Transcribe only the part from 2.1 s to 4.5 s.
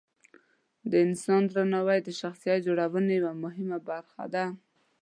شخصیت جوړونې یوه لازمه برخه ده.